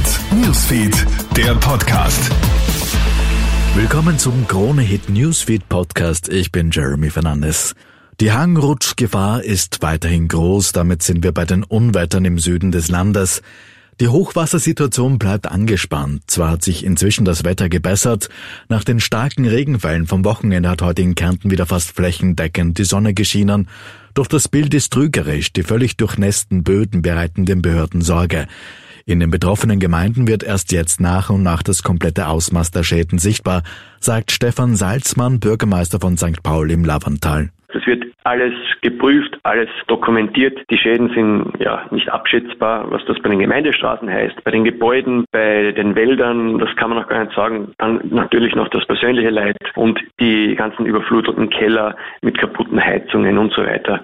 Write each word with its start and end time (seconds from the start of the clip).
Hit 0.00 0.20
Newsfeed, 0.32 1.06
der 1.36 1.54
Podcast. 1.56 2.30
Willkommen 3.74 4.18
zum 4.18 4.46
Krone 4.48 4.80
Hit 4.80 5.10
Newsfeed 5.10 5.68
Podcast. 5.68 6.30
Ich 6.30 6.50
bin 6.50 6.70
Jeremy 6.70 7.10
Fernandes. 7.10 7.74
Die 8.18 8.32
Hangrutschgefahr 8.32 9.44
ist 9.44 9.82
weiterhin 9.82 10.26
groß. 10.26 10.72
Damit 10.72 11.02
sind 11.02 11.22
wir 11.22 11.32
bei 11.32 11.44
den 11.44 11.64
Unwettern 11.64 12.24
im 12.24 12.38
Süden 12.38 12.72
des 12.72 12.88
Landes. 12.88 13.42
Die 14.00 14.08
Hochwassersituation 14.08 15.18
bleibt 15.18 15.50
angespannt. 15.50 16.22
Zwar 16.28 16.52
hat 16.52 16.64
sich 16.64 16.82
inzwischen 16.82 17.26
das 17.26 17.44
Wetter 17.44 17.68
gebessert. 17.68 18.30
Nach 18.70 18.84
den 18.84 19.00
starken 19.00 19.46
Regenfällen 19.46 20.06
vom 20.06 20.24
Wochenende 20.24 20.70
hat 20.70 20.80
heute 20.80 21.02
in 21.02 21.14
Kärnten 21.14 21.50
wieder 21.50 21.66
fast 21.66 21.92
flächendeckend 21.92 22.78
die 22.78 22.84
Sonne 22.84 23.12
geschienen. 23.12 23.68
Doch 24.14 24.28
das 24.28 24.48
Bild 24.48 24.72
ist 24.72 24.94
trügerisch. 24.94 25.52
Die 25.52 25.62
völlig 25.62 25.98
durchnässten 25.98 26.64
Böden 26.64 27.02
bereiten 27.02 27.44
den 27.44 27.60
Behörden 27.60 28.00
Sorge. 28.00 28.48
In 29.10 29.18
den 29.18 29.32
betroffenen 29.32 29.80
Gemeinden 29.80 30.28
wird 30.28 30.44
erst 30.44 30.70
jetzt 30.70 31.00
nach 31.00 31.30
und 31.30 31.42
nach 31.42 31.64
das 31.64 31.82
komplette 31.82 32.28
Ausmaß 32.28 32.70
der 32.70 32.84
Schäden 32.84 33.18
sichtbar, 33.18 33.64
sagt 33.98 34.30
Stefan 34.30 34.76
Salzmann, 34.76 35.40
Bürgermeister 35.40 35.98
von 35.98 36.16
St. 36.16 36.44
Paul 36.44 36.70
im 36.70 36.84
Lavantal. 36.84 37.48
Es 37.74 37.84
wird 37.88 38.04
alles 38.22 38.52
geprüft, 38.82 39.36
alles 39.42 39.68
dokumentiert. 39.88 40.60
Die 40.70 40.78
Schäden 40.78 41.10
sind 41.10 41.54
ja 41.58 41.86
nicht 41.90 42.08
abschätzbar, 42.08 42.88
was 42.92 43.04
das 43.06 43.18
bei 43.20 43.30
den 43.30 43.40
Gemeindestraßen 43.40 44.08
heißt, 44.08 44.44
bei 44.44 44.52
den 44.52 44.62
Gebäuden, 44.62 45.24
bei 45.32 45.72
den 45.72 45.96
Wäldern, 45.96 46.60
das 46.60 46.68
kann 46.76 46.90
man 46.90 47.00
noch 47.00 47.08
gar 47.08 47.24
nicht 47.24 47.34
sagen. 47.34 47.72
Dann 47.78 48.00
natürlich 48.10 48.54
noch 48.54 48.68
das 48.68 48.86
persönliche 48.86 49.30
Leid 49.30 49.56
und 49.74 49.98
die 50.20 50.54
ganzen 50.54 50.86
überfluteten 50.86 51.50
Keller 51.50 51.96
mit 52.22 52.38
kaputten 52.38 52.80
Heizungen 52.80 53.38
und 53.38 53.52
so 53.52 53.62
weiter. 53.62 54.02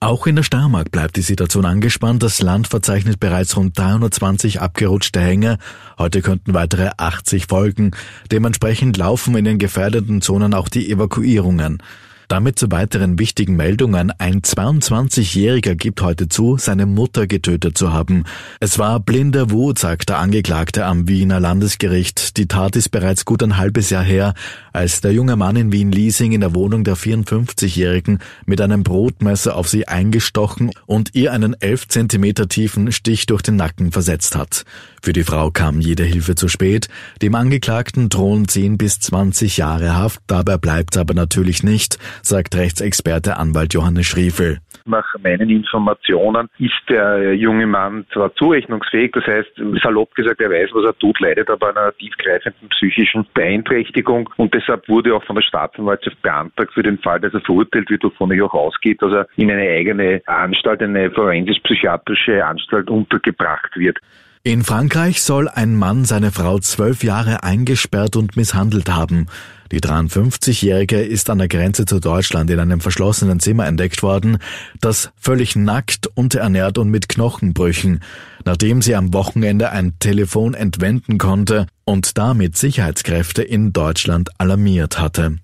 Auch 0.00 0.28
in 0.28 0.36
der 0.36 0.44
Steiermark 0.44 0.92
bleibt 0.92 1.16
die 1.16 1.22
Situation 1.22 1.64
angespannt. 1.64 2.22
Das 2.22 2.40
Land 2.40 2.68
verzeichnet 2.68 3.18
bereits 3.18 3.56
rund 3.56 3.76
320 3.76 4.60
abgerutschte 4.60 5.20
Hänge. 5.20 5.58
Heute 5.98 6.22
könnten 6.22 6.54
weitere 6.54 6.90
80 6.96 7.46
folgen. 7.46 7.90
Dementsprechend 8.30 8.96
laufen 8.96 9.36
in 9.36 9.44
den 9.44 9.58
gefährdeten 9.58 10.22
Zonen 10.22 10.54
auch 10.54 10.68
die 10.68 10.88
Evakuierungen. 10.88 11.82
Damit 12.28 12.58
zu 12.58 12.70
weiteren 12.70 13.18
wichtigen 13.18 13.56
Meldungen. 13.56 14.10
Ein 14.10 14.42
22-Jähriger 14.42 15.74
gibt 15.74 16.02
heute 16.02 16.28
zu, 16.28 16.58
seine 16.58 16.84
Mutter 16.84 17.26
getötet 17.26 17.78
zu 17.78 17.94
haben. 17.94 18.24
Es 18.60 18.78
war 18.78 19.00
blinder 19.00 19.50
Wut, 19.50 19.78
sagt 19.78 20.10
der 20.10 20.18
Angeklagte 20.18 20.84
am 20.84 21.08
Wiener 21.08 21.40
Landesgericht. 21.40 22.36
Die 22.36 22.46
Tat 22.46 22.76
ist 22.76 22.90
bereits 22.90 23.24
gut 23.24 23.42
ein 23.42 23.56
halbes 23.56 23.88
Jahr 23.88 24.04
her, 24.04 24.34
als 24.74 25.00
der 25.00 25.12
junge 25.14 25.36
Mann 25.36 25.56
in 25.56 25.72
Wien-Liesing 25.72 26.32
in 26.32 26.42
der 26.42 26.54
Wohnung 26.54 26.84
der 26.84 26.98
54-Jährigen 26.98 28.18
mit 28.44 28.60
einem 28.60 28.82
Brotmesser 28.82 29.56
auf 29.56 29.66
sie 29.70 29.88
eingestochen 29.88 30.70
und 30.84 31.14
ihr 31.14 31.32
einen 31.32 31.54
11 31.58 31.88
Zentimeter 31.88 32.46
tiefen 32.46 32.92
Stich 32.92 33.24
durch 33.24 33.40
den 33.40 33.56
Nacken 33.56 33.90
versetzt 33.90 34.36
hat. 34.36 34.66
Für 35.00 35.14
die 35.14 35.24
Frau 35.24 35.50
kam 35.50 35.80
jede 35.80 36.04
Hilfe 36.04 36.34
zu 36.34 36.48
spät. 36.48 36.88
Dem 37.22 37.34
Angeklagten 37.34 38.10
drohen 38.10 38.48
10 38.48 38.76
bis 38.76 39.00
20 39.00 39.56
Jahre 39.56 39.96
Haft. 39.96 40.20
Dabei 40.26 40.58
bleibt 40.58 40.98
aber 40.98 41.14
natürlich 41.14 41.62
nicht 41.62 41.98
sagt 42.22 42.56
Rechtsexperte 42.56 43.36
Anwalt 43.36 43.74
Johannes 43.74 44.06
Schriefel. 44.06 44.58
Nach 44.84 45.04
meinen 45.22 45.50
Informationen 45.50 46.48
ist 46.58 46.72
der 46.88 47.34
junge 47.34 47.66
Mann 47.66 48.06
zwar 48.12 48.34
zurechnungsfähig, 48.36 49.12
das 49.12 49.24
heißt, 49.26 49.50
salopp 49.82 50.14
gesagt, 50.14 50.40
er 50.40 50.50
weiß, 50.50 50.70
was 50.72 50.86
er 50.86 50.98
tut, 50.98 51.20
leidet 51.20 51.50
aber 51.50 51.70
an 51.70 51.76
einer 51.76 51.96
tiefgreifenden 51.96 52.68
psychischen 52.70 53.26
Beeinträchtigung 53.34 54.30
und 54.36 54.54
deshalb 54.54 54.88
wurde 54.88 55.14
auch 55.14 55.24
von 55.24 55.36
der 55.36 55.42
Staatsanwaltschaft 55.42 56.20
beantragt 56.22 56.72
für 56.72 56.82
den 56.82 56.98
Fall, 56.98 57.20
dass 57.20 57.34
er 57.34 57.40
verurteilt 57.40 57.90
wird, 57.90 58.04
wovon 58.04 58.30
er 58.30 58.46
auch 58.46 58.54
ausgeht, 58.54 59.02
dass 59.02 59.12
er 59.12 59.26
in 59.36 59.50
eine 59.50 59.68
eigene 59.68 60.22
Anstalt, 60.26 60.82
eine 60.82 61.10
forensisch-psychiatrische 61.10 62.44
Anstalt 62.44 62.88
untergebracht 62.88 63.76
wird. 63.76 63.98
In 64.44 64.62
Frankreich 64.64 65.22
soll 65.22 65.48
ein 65.48 65.76
Mann 65.76 66.04
seine 66.04 66.30
Frau 66.30 66.58
zwölf 66.60 67.02
Jahre 67.02 67.42
eingesperrt 67.42 68.16
und 68.16 68.36
misshandelt 68.36 68.88
haben. 68.88 69.26
Die 69.72 69.80
53-Jährige 69.80 71.02
ist 71.02 71.28
an 71.28 71.38
der 71.38 71.48
Grenze 71.48 71.84
zu 71.84 72.00
Deutschland 72.00 72.48
in 72.50 72.58
einem 72.58 72.80
verschlossenen 72.80 73.40
Zimmer 73.40 73.66
entdeckt 73.66 74.02
worden, 74.02 74.38
das 74.80 75.10
völlig 75.20 75.56
nackt, 75.56 76.06
unterernährt 76.14 76.78
und 76.78 76.88
mit 76.88 77.08
Knochenbrüchen, 77.08 78.00
nachdem 78.44 78.80
sie 78.80 78.94
am 78.94 79.12
Wochenende 79.12 79.70
ein 79.70 79.98
Telefon 79.98 80.54
entwenden 80.54 81.18
konnte 81.18 81.66
und 81.84 82.16
damit 82.16 82.56
Sicherheitskräfte 82.56 83.42
in 83.42 83.72
Deutschland 83.72 84.30
alarmiert 84.38 84.98
hatte. 84.98 85.36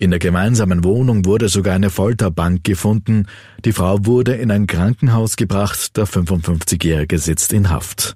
In 0.00 0.10
der 0.10 0.20
gemeinsamen 0.20 0.84
Wohnung 0.84 1.24
wurde 1.24 1.48
sogar 1.48 1.74
eine 1.74 1.90
Folterbank 1.90 2.62
gefunden. 2.62 3.26
Die 3.64 3.72
Frau 3.72 3.98
wurde 4.06 4.34
in 4.34 4.52
ein 4.52 4.68
Krankenhaus 4.68 5.36
gebracht, 5.36 5.96
der 5.96 6.06
55-Jährige 6.06 7.18
sitzt 7.18 7.52
in 7.52 7.68
Haft. 7.68 8.14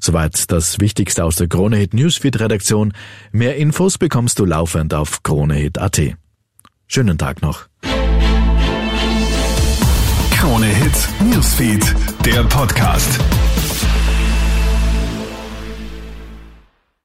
Soweit 0.00 0.50
das 0.50 0.80
Wichtigste 0.80 1.24
aus 1.24 1.36
der 1.36 1.48
Kronehit 1.48 1.92
Newsfeed 1.92 2.40
Redaktion. 2.40 2.94
Mehr 3.30 3.56
Infos 3.56 3.98
bekommst 3.98 4.38
du 4.38 4.46
laufend 4.46 4.94
auf 4.94 5.22
kronehit.at. 5.22 6.00
Schönen 6.86 7.18
Tag 7.18 7.42
noch. 7.42 7.66
Kronehit 10.30 11.08
Newsfeed, 11.20 11.94
der 12.24 12.44
Podcast. 12.44 13.20